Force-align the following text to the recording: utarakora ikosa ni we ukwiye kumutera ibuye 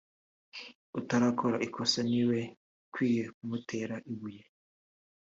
utarakora 0.99 1.57
ikosa 1.67 1.99
ni 2.09 2.21
we 2.29 2.39
ukwiye 2.85 3.23
kumutera 3.35 3.95
ibuye 4.11 4.43